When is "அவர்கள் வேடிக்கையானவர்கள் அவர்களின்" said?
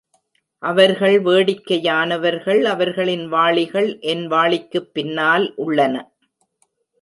0.63-3.27